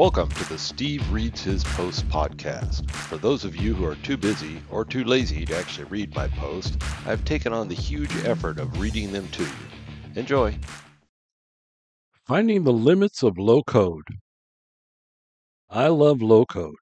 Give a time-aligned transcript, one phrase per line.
[0.00, 2.90] Welcome to the Steve Reads His Post podcast.
[2.90, 6.26] For those of you who are too busy or too lazy to actually read my
[6.26, 9.50] post, I've taken on the huge effort of reading them to you.
[10.14, 10.58] Enjoy.
[12.26, 14.06] Finding the limits of low code.
[15.68, 16.76] I love low code.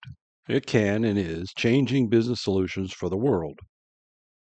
[0.46, 3.58] It can and is changing business solutions for the world.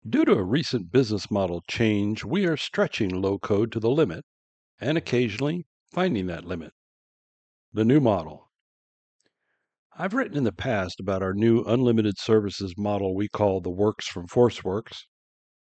[0.09, 4.25] Due to a recent business model change, we are stretching low code to the limit
[4.81, 6.73] and occasionally finding that limit.
[7.75, 8.42] The new model.
[10.03, 14.09] I've written in the past about our new unlimited services model we call the Works
[14.09, 15.05] from ForceWorks.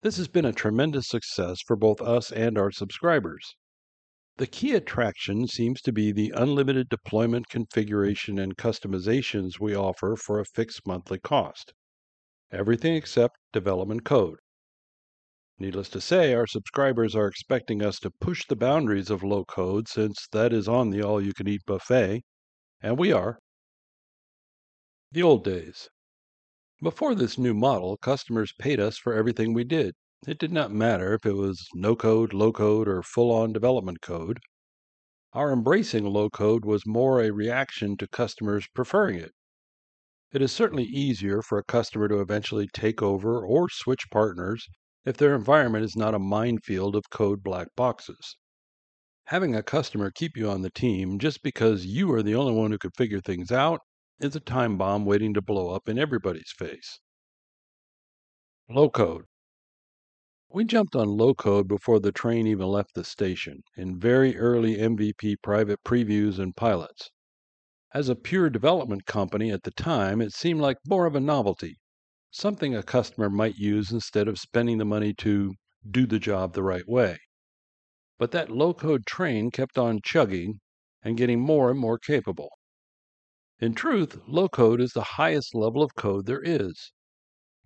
[0.02, 3.56] This has been a tremendous success for both us and our subscribers.
[4.36, 10.38] The key attraction seems to be the unlimited deployment configuration and customizations we offer for
[10.38, 11.72] a fixed monthly cost.
[12.52, 14.40] Everything except development code.
[15.58, 19.88] Needless to say, our subscribers are expecting us to push the boundaries of low code
[19.88, 22.20] since that is on the all you can eat buffet,
[22.82, 23.38] and we are.
[25.10, 25.88] The old days.
[26.82, 29.94] Before this new model, customers paid us for everything we did.
[30.26, 34.02] It did not matter if it was no code, low code, or full on development
[34.02, 34.38] code.
[35.32, 39.32] Our embracing low code was more a reaction to customers preferring it.
[40.30, 44.68] It is certainly easier for a customer to eventually take over or switch partners
[45.06, 48.36] if their environment is not a minefield of code black boxes.
[49.28, 52.72] Having a customer keep you on the team just because you are the only one
[52.72, 53.80] who could figure things out
[54.20, 57.00] is a time bomb waiting to blow up in everybody's face.
[58.68, 59.24] Low code.
[60.50, 64.76] We jumped on low code before the train even left the station, in very early
[64.76, 67.10] MVP private previews and pilots.
[67.94, 71.78] As a pure development company at the time, it seemed like more of a novelty,
[72.30, 75.54] something a customer might use instead of spending the money to
[75.90, 77.18] do the job the right way.
[78.18, 80.60] But that low code train kept on chugging
[81.02, 82.57] and getting more and more capable.
[83.60, 86.92] In truth, low code is the highest level of code there is.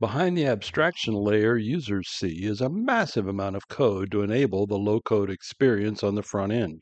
[0.01, 4.79] Behind the abstraction layer users see is a massive amount of code to enable the
[4.79, 6.81] low code experience on the front end.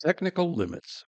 [0.00, 1.06] Technical limits.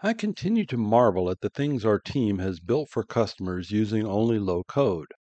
[0.00, 4.38] I continue to marvel at the things our team has built for customers using only
[4.38, 5.12] low code,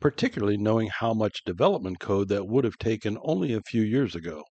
[0.00, 4.44] particularly knowing how much development code that would have taken only a few years ago.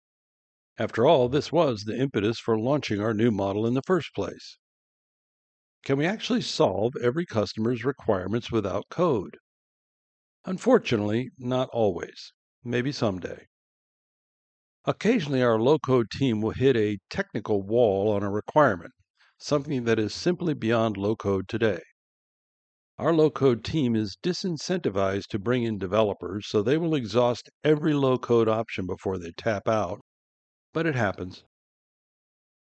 [0.76, 4.58] After all, this was the impetus for launching our new model in the first place.
[5.86, 9.38] Can we actually solve every customer's requirements without code?
[10.44, 12.32] Unfortunately, not always.
[12.64, 13.46] Maybe someday.
[14.84, 18.94] Occasionally, our low code team will hit a technical wall on a requirement,
[19.38, 21.82] something that is simply beyond low code today.
[22.98, 27.94] Our low code team is disincentivized to bring in developers, so they will exhaust every
[27.94, 30.00] low code option before they tap out,
[30.72, 31.44] but it happens.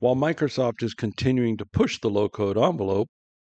[0.03, 3.09] While Microsoft is continuing to push the low code envelope,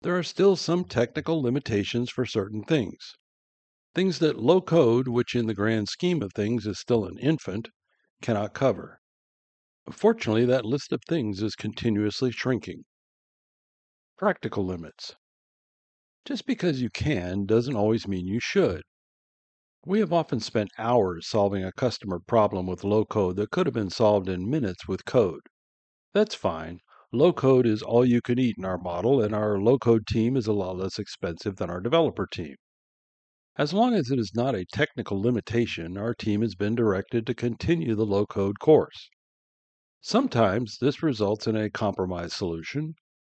[0.01, 3.15] there are still some technical limitations for certain things.
[3.95, 7.69] Things that low code, which in the grand scheme of things is still an infant,
[8.23, 8.99] cannot cover.
[9.93, 12.87] Fortunately, that list of things is continuously shrinking.
[14.19, 15.15] Practical limits.
[16.25, 18.83] Just because you can doesn't always mean you should.
[19.87, 23.75] We have often spent hours solving a customer problem with low code that could have
[23.75, 25.43] been solved in minutes with code.
[26.15, 26.81] That's fine.
[27.11, 30.37] Low code is all you can eat in our model, and our low code team
[30.37, 32.57] is a lot less expensive than our developer team.
[33.57, 37.35] As long as it is not a technical limitation, our team has been directed to
[37.35, 39.11] continue the low code course.
[40.01, 42.95] Sometimes this results in a compromise solution,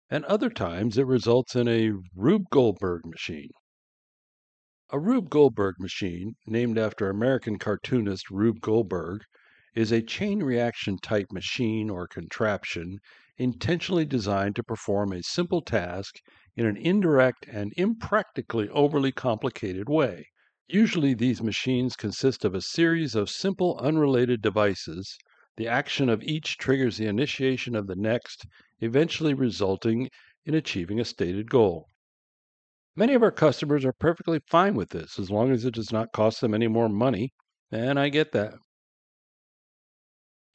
[0.08, 3.50] and other times it results in a Rube Goldberg machine.
[4.90, 9.22] A Rube Goldberg machine, named after American cartoonist Rube Goldberg,
[9.74, 12.98] is a chain reaction type machine or contraption
[13.38, 16.16] intentionally designed to perform a simple task
[16.56, 20.26] in an indirect and impractically overly complicated way.
[20.68, 25.18] Usually, these machines consist of a series of simple unrelated devices.
[25.56, 28.46] The action of each triggers the initiation of the next,
[28.80, 30.08] eventually resulting
[30.44, 31.86] in achieving a stated goal.
[32.96, 36.12] Many of our customers are perfectly fine with this as long as it does not
[36.12, 37.32] cost them any more money,
[37.70, 38.54] and I get that.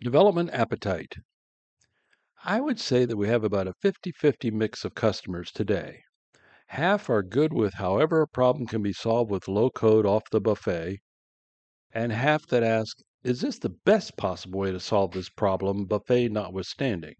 [0.01, 1.17] Development appetite.
[2.45, 6.03] I would say that we have about a 50 50 mix of customers today.
[6.67, 10.39] Half are good with however a problem can be solved with low code off the
[10.39, 10.99] buffet,
[11.91, 16.29] and half that ask, is this the best possible way to solve this problem, buffet
[16.29, 17.15] notwithstanding?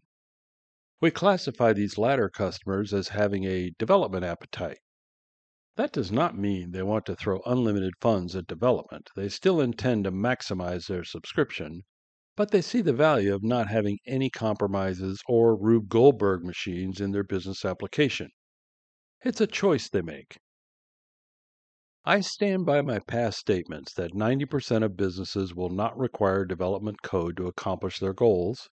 [1.01, 4.79] We classify these latter customers as having a development appetite.
[5.75, 9.09] That does not mean they want to throw unlimited funds at development.
[9.17, 11.83] They still intend to maximize their subscription,
[12.39, 17.11] but they see the value of not having any compromises or Rube Goldberg machines in
[17.11, 18.29] their business application.
[19.25, 20.37] It's a choice they make.
[22.05, 27.35] I stand by my past statements that 90% of businesses will not require development code
[27.35, 28.69] to accomplish their goals,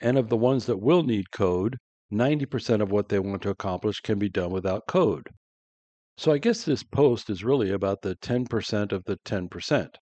[0.00, 1.78] and of the ones that will need code,
[2.12, 5.26] 90% of what they want to accomplish can be done without code.
[6.16, 9.96] So I guess this post is really about the 10% of the 10%.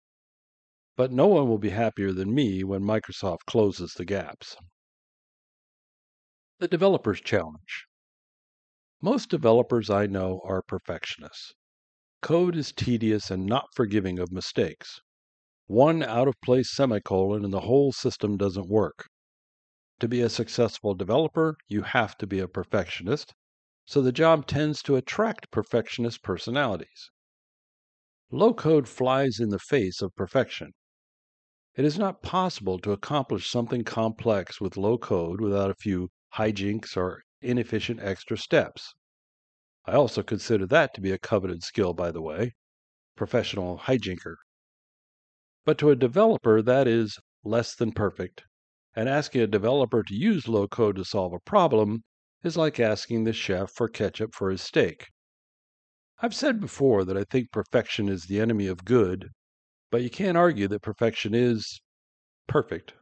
[0.97, 4.57] But no one will be happier than me when Microsoft closes the gaps.
[6.57, 7.85] The Developer's Challenge
[8.99, 11.53] Most developers I know are perfectionists.
[12.23, 14.99] Code is tedious and not forgiving of mistakes.
[15.67, 19.07] One out of place semicolon and the whole system doesn't work.
[19.99, 23.35] To be a successful developer, you have to be a perfectionist,
[23.85, 27.11] so the job tends to attract perfectionist personalities.
[28.31, 30.73] Low code flies in the face of perfection.
[31.77, 36.97] It is not possible to accomplish something complex with low code without a few hijinks
[36.97, 38.95] or inefficient extra steps.
[39.85, 42.55] I also consider that to be a coveted skill, by the way
[43.15, 44.37] professional hijinker.
[45.65, 48.45] But to a developer, that is less than perfect,
[48.95, 52.03] and asking a developer to use low code to solve a problem
[52.41, 55.09] is like asking the chef for ketchup for his steak.
[56.23, 59.29] I've said before that I think perfection is the enemy of good,
[59.91, 61.81] but you can't argue that perfection is
[62.47, 62.93] perfect.